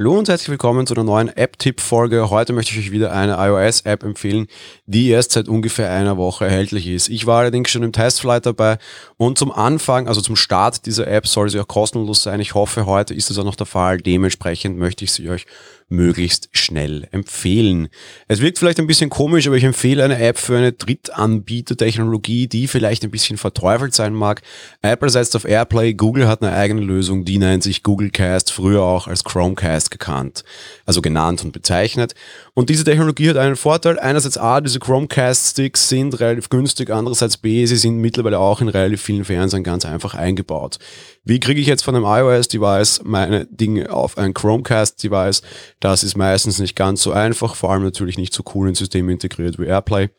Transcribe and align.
Hallo 0.00 0.18
und 0.18 0.30
herzlich 0.30 0.48
willkommen 0.48 0.86
zu 0.86 0.94
einer 0.94 1.04
neuen 1.04 1.28
App-Tipp-Folge. 1.28 2.30
Heute 2.30 2.54
möchte 2.54 2.72
ich 2.72 2.78
euch 2.78 2.90
wieder 2.90 3.12
eine 3.12 3.34
iOS-App 3.34 4.02
empfehlen, 4.02 4.46
die 4.86 5.10
erst 5.10 5.32
seit 5.32 5.46
ungefähr 5.46 5.92
einer 5.92 6.16
Woche 6.16 6.46
erhältlich 6.46 6.86
ist. 6.86 7.10
Ich 7.10 7.26
war 7.26 7.40
allerdings 7.40 7.68
schon 7.68 7.82
im 7.82 7.92
Testflight 7.92 8.46
dabei 8.46 8.78
und 9.18 9.36
zum 9.36 9.52
Anfang, 9.52 10.08
also 10.08 10.22
zum 10.22 10.36
Start 10.36 10.86
dieser 10.86 11.06
App 11.06 11.26
soll 11.26 11.50
sie 11.50 11.60
auch 11.60 11.68
kostenlos 11.68 12.22
sein. 12.22 12.40
Ich 12.40 12.54
hoffe, 12.54 12.86
heute 12.86 13.12
ist 13.12 13.30
es 13.30 13.38
auch 13.38 13.44
noch 13.44 13.56
der 13.56 13.66
Fall. 13.66 13.98
Dementsprechend 13.98 14.78
möchte 14.78 15.04
ich 15.04 15.12
sie 15.12 15.28
euch 15.28 15.44
möglichst 15.90 16.48
schnell 16.52 17.08
empfehlen. 17.10 17.88
Es 18.28 18.40
wirkt 18.40 18.58
vielleicht 18.58 18.78
ein 18.78 18.86
bisschen 18.86 19.10
komisch, 19.10 19.46
aber 19.48 19.56
ich 19.56 19.64
empfehle 19.64 20.04
eine 20.04 20.18
App 20.18 20.38
für 20.38 20.56
eine 20.56 20.72
Drittanbietertechnologie, 20.72 22.46
die 22.46 22.68
vielleicht 22.68 23.02
ein 23.04 23.10
bisschen 23.10 23.36
verteufelt 23.36 23.92
sein 23.92 24.14
mag. 24.14 24.40
Apple 24.82 25.10
setzt 25.10 25.34
auf 25.34 25.44
AirPlay, 25.44 25.94
Google 25.94 26.28
hat 26.28 26.42
eine 26.42 26.52
eigene 26.52 26.80
Lösung, 26.80 27.24
die 27.24 27.38
nennt 27.38 27.64
sich 27.64 27.82
Google 27.82 28.10
Cast, 28.10 28.52
früher 28.52 28.82
auch 28.82 29.08
als 29.08 29.24
Chromecast 29.24 29.90
gekannt, 29.90 30.44
also 30.86 31.02
genannt 31.02 31.44
und 31.44 31.52
bezeichnet. 31.52 32.14
Und 32.54 32.70
diese 32.70 32.84
Technologie 32.84 33.28
hat 33.28 33.36
einen 33.36 33.56
Vorteil. 33.56 33.98
Einerseits 33.98 34.38
A, 34.38 34.60
diese 34.60 34.78
Chromecast-Sticks 34.78 35.88
sind 35.88 36.20
relativ 36.20 36.50
günstig, 36.50 36.90
andererseits 36.90 37.36
B, 37.36 37.66
sie 37.66 37.76
sind 37.76 37.96
mittlerweile 37.96 38.38
auch 38.38 38.60
in 38.60 38.68
relativ 38.68 39.02
vielen 39.02 39.24
Fernsehern 39.24 39.64
ganz 39.64 39.84
einfach 39.84 40.14
eingebaut. 40.14 40.78
Wie 41.24 41.40
kriege 41.40 41.60
ich 41.60 41.66
jetzt 41.66 41.82
von 41.82 41.94
einem 41.94 42.04
iOS-Device 42.04 43.02
meine 43.04 43.46
Dinge 43.46 43.92
auf 43.92 44.16
ein 44.16 44.32
Chromecast-Device? 44.34 45.42
Das 45.80 46.04
ist 46.04 46.16
meistens 46.16 46.58
nicht 46.58 46.76
ganz 46.76 47.02
so 47.02 47.12
einfach, 47.12 47.54
vor 47.54 47.72
allem 47.72 47.82
natürlich 47.82 48.18
nicht 48.18 48.34
so 48.34 48.42
cool 48.54 48.68
in 48.68 48.74
Systeme 48.74 49.12
integriert 49.12 49.58
wie 49.58 49.66
AirPlay. 49.66 50.10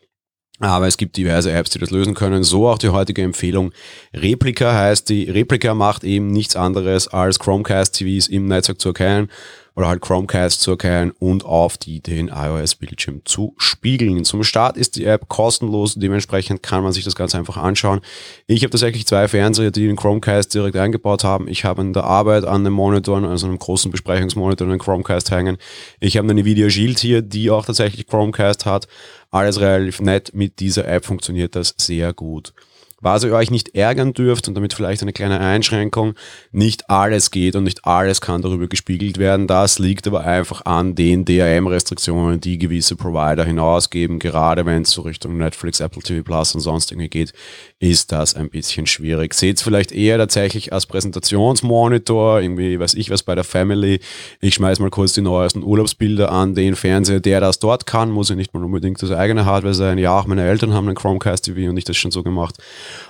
Aber 0.58 0.86
es 0.86 0.96
gibt 0.96 1.16
diverse 1.16 1.50
Apps, 1.50 1.70
die 1.70 1.78
das 1.78 1.90
lösen 1.90 2.14
können. 2.14 2.44
So 2.44 2.68
auch 2.68 2.78
die 2.78 2.90
heutige 2.90 3.22
Empfehlung. 3.22 3.72
Replica 4.14 4.72
heißt 4.72 5.08
die, 5.08 5.28
Replica 5.28 5.74
macht 5.74 6.04
eben 6.04 6.28
nichts 6.28 6.54
anderes 6.54 7.08
als 7.08 7.38
Chromecast 7.38 7.94
TVs 7.94 8.28
im 8.28 8.46
Netzwerk 8.46 8.80
zu 8.80 8.90
erkennen 8.90 9.28
oder 9.74 9.88
halt 9.88 10.02
Chromecast 10.02 10.60
zu 10.60 10.72
erkennen 10.72 11.12
und 11.18 11.44
auf 11.44 11.78
die 11.78 12.00
den 12.00 12.28
iOS-Bildschirm 12.28 13.22
zu 13.24 13.54
spiegeln. 13.56 14.24
Zum 14.24 14.44
Start 14.44 14.76
ist 14.76 14.96
die 14.96 15.04
App 15.04 15.28
kostenlos, 15.28 15.94
dementsprechend 15.94 16.62
kann 16.62 16.82
man 16.82 16.92
sich 16.92 17.04
das 17.04 17.14
Ganze 17.14 17.38
einfach 17.38 17.56
anschauen. 17.56 18.00
Ich 18.46 18.62
habe 18.62 18.70
tatsächlich 18.70 19.06
zwei 19.06 19.28
Fernseher, 19.28 19.70
die 19.70 19.86
den 19.86 19.96
Chromecast 19.96 20.52
direkt 20.52 20.76
eingebaut 20.76 21.24
haben. 21.24 21.48
Ich 21.48 21.64
habe 21.64 21.82
in 21.82 21.92
der 21.92 22.04
Arbeit 22.04 22.44
an 22.44 22.66
einem 22.66 22.74
Monitor, 22.74 23.22
also 23.22 23.46
einem 23.46 23.58
großen 23.58 23.90
Besprechungsmonitor, 23.90 24.66
einen 24.66 24.78
Chromecast 24.78 25.30
hängen. 25.30 25.56
Ich 26.00 26.16
habe 26.16 26.28
eine 26.28 26.40
Nvidia 26.40 26.68
Shield 26.68 26.98
hier, 26.98 27.22
die 27.22 27.50
auch 27.50 27.64
tatsächlich 27.64 28.06
Chromecast 28.06 28.66
hat. 28.66 28.88
Alles 29.30 29.60
relativ 29.60 30.00
nett. 30.00 30.34
Mit 30.34 30.60
dieser 30.60 30.86
App 30.86 31.06
funktioniert 31.06 31.56
das 31.56 31.74
sehr 31.78 32.12
gut. 32.12 32.52
Was 33.02 33.24
ihr 33.24 33.32
euch 33.32 33.50
nicht 33.50 33.74
ärgern 33.74 34.12
dürft 34.12 34.46
und 34.46 34.54
damit 34.54 34.74
vielleicht 34.74 35.02
eine 35.02 35.12
kleine 35.12 35.40
Einschränkung, 35.40 36.14
nicht 36.52 36.88
alles 36.88 37.32
geht 37.32 37.56
und 37.56 37.64
nicht 37.64 37.84
alles 37.84 38.20
kann 38.20 38.42
darüber 38.42 38.68
gespiegelt 38.68 39.18
werden. 39.18 39.48
Das 39.48 39.80
liegt 39.80 40.06
aber 40.06 40.20
einfach 40.20 40.64
an 40.66 40.94
den 40.94 41.24
DRM-Restriktionen, 41.24 42.40
die 42.40 42.58
gewisse 42.58 42.94
Provider 42.94 43.44
hinausgeben. 43.44 44.20
Gerade 44.20 44.64
wenn 44.66 44.82
es 44.82 44.92
so 44.92 45.02
Richtung 45.02 45.36
Netflix, 45.36 45.80
Apple 45.80 46.00
TV 46.00 46.22
Plus 46.22 46.54
und 46.54 46.60
sonst 46.60 46.92
irgendwie 46.92 47.08
geht, 47.08 47.32
ist 47.80 48.12
das 48.12 48.36
ein 48.36 48.48
bisschen 48.48 48.86
schwierig. 48.86 49.34
Seht 49.34 49.56
es 49.56 49.62
vielleicht 49.64 49.90
eher 49.90 50.16
tatsächlich 50.18 50.72
als 50.72 50.86
Präsentationsmonitor, 50.86 52.40
irgendwie 52.40 52.78
weiß 52.78 52.94
ich 52.94 53.10
was 53.10 53.24
bei 53.24 53.34
der 53.34 53.42
Family. 53.42 53.98
Ich 54.40 54.54
schmeiß 54.54 54.78
mal 54.78 54.90
kurz 54.90 55.14
die 55.14 55.22
neuesten 55.22 55.64
Urlaubsbilder 55.64 56.30
an 56.30 56.54
den 56.54 56.76
Fernseher, 56.76 57.18
der 57.18 57.40
das 57.40 57.58
dort 57.58 57.84
kann. 57.84 58.12
Muss 58.12 58.28
ja 58.28 58.36
nicht 58.36 58.54
mal 58.54 58.62
unbedingt 58.62 59.02
das 59.02 59.10
eigene 59.10 59.44
Hardware 59.44 59.74
sein. 59.74 59.98
Ja, 59.98 60.16
auch 60.16 60.26
meine 60.26 60.46
Eltern 60.46 60.72
haben 60.72 60.86
einen 60.86 60.94
Chromecast 60.94 61.46
TV 61.46 61.68
und 61.68 61.76
ich 61.76 61.84
das 61.84 61.96
schon 61.96 62.12
so 62.12 62.22
gemacht. 62.22 62.58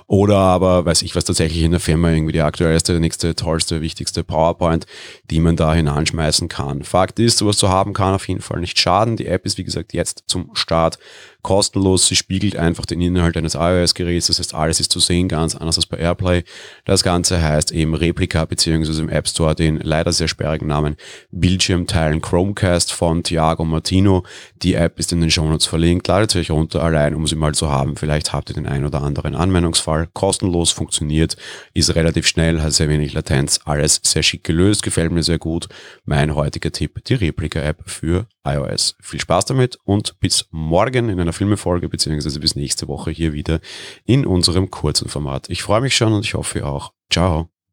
Oder 0.07 0.37
aber, 0.37 0.85
weiß 0.85 1.03
ich 1.03 1.15
was, 1.15 1.25
tatsächlich 1.25 1.63
in 1.63 1.71
der 1.71 1.81
Firma 1.81 2.11
irgendwie 2.11 2.33
die 2.33 2.43
aktuellste, 2.43 2.99
nächste, 3.01 3.35
tollste, 3.35 3.81
wichtigste 3.81 4.25
PowerPoint, 4.25 4.87
die 5.31 5.41
man 5.41 5.57
da 5.57 5.75
hinanschmeißen 5.75 6.49
kann. 6.49 6.83
Fakt 6.83 7.19
ist, 7.19 7.39
sowas 7.39 7.57
zu 7.57 7.69
haben 7.69 7.93
kann 7.93 8.15
auf 8.15 8.29
jeden 8.29 8.43
Fall 8.43 8.61
nicht 8.61 8.79
schaden. 8.79 9.17
Die 9.17 9.27
App 9.27 9.47
ist, 9.47 9.59
wie 9.59 9.65
gesagt, 9.65 9.93
jetzt 9.93 10.25
zum 10.27 10.51
Start 10.55 10.99
kostenlos. 11.43 12.07
Sie 12.07 12.17
spiegelt 12.17 12.57
einfach 12.57 12.87
den 12.87 13.01
Inhalt 13.01 13.37
eines 13.37 13.55
iOS-Geräts. 13.55 14.29
Das 14.29 14.39
heißt, 14.39 14.55
alles 14.55 14.81
ist 14.81 14.93
zu 14.93 15.01
sehen, 15.01 15.29
ganz 15.29 15.55
anders 15.55 15.77
als 15.77 15.87
bei 15.87 15.99
AirPlay. 15.99 16.45
Das 16.85 17.03
Ganze 17.03 17.43
heißt 17.43 17.73
eben 17.73 17.95
Replika 17.95 18.45
beziehungsweise 18.45 19.03
im 19.03 19.09
App 19.09 19.29
Store 19.29 19.55
den 19.55 19.79
leider 19.79 20.13
sehr 20.13 20.29
sperrigen 20.29 20.69
Namen 20.69 20.97
Bildschirmteilen 21.31 22.21
Chromecast 22.21 22.93
von 22.93 23.23
Thiago 23.23 23.65
Martino. 23.65 24.25
Die 24.63 24.75
App 24.75 24.99
ist 24.99 25.13
in 25.13 25.21
den 25.21 25.31
Shownotes 25.31 25.67
verlinkt. 25.67 26.07
Ladet 26.07 26.37
euch 26.37 26.51
runter, 26.51 26.83
allein 26.83 27.15
um 27.15 27.27
sie 27.27 27.37
mal 27.37 27.55
zu 27.55 27.71
haben. 27.71 27.97
Vielleicht 27.97 28.33
habt 28.33 28.51
ihr 28.51 28.55
den 28.55 28.67
ein 28.67 28.85
oder 28.85 29.03
anderen 29.03 29.35
Anwendungsfall. 29.73 30.09
Kostenlos 30.13 30.71
funktioniert, 30.71 31.37
ist 31.75 31.95
relativ 31.95 32.27
schnell, 32.27 32.61
hat 32.61 32.73
sehr 32.73 32.89
wenig 32.89 33.13
Latenz. 33.13 33.61
Alles 33.65 34.01
sehr 34.05 34.23
schick 34.23 34.45
gelöst, 34.45 34.83
gefällt 34.83 35.13
mir 35.13 35.23
sehr 35.23 35.39
gut. 35.39 35.69
Mein 36.05 36.35
heutiger 36.35 36.71
Tipp, 36.71 37.03
die 37.05 37.15
Replika-App 37.15 37.83
für 37.87 38.27
iOS. 38.45 38.97
Viel 39.01 39.21
Spaß 39.21 39.47
damit 39.47 39.79
und 39.85 40.19
bis 40.21 40.47
morgen 40.51 41.09
in 41.09 41.21
einer 41.21 41.33
Filmefolge 41.33 41.89
beziehungsweise 41.89 42.41
bis 42.41 42.57
nächste 42.57 42.89
Woche 42.89 43.11
hier 43.11 43.33
wieder 43.33 43.61
in 44.05 44.27
unserem 44.27 44.71
kurzen 44.71 45.09
Format. 45.09 45.49
Ich 45.49 45.63
freue 45.63 45.81
mich 45.81 45.97
schon 45.97 46.13
und 46.13 46.25
ich 46.25 46.35
hoffe 46.35 46.67
auch. 46.67 46.93
Ciao. 47.11 47.49